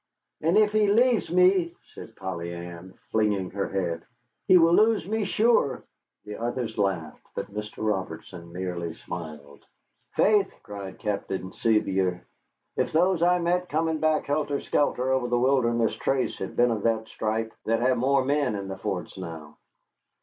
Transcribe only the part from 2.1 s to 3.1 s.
Polly Ann,